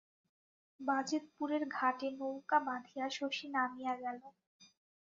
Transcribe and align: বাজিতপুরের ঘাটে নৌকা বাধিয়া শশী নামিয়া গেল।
বাজিতপুরের 0.79 1.63
ঘাটে 1.69 2.07
নৌকা 2.11 2.57
বাধিয়া 2.67 3.05
শশী 3.09 3.47
নামিয়া 3.49 3.93
গেল। 3.95 4.21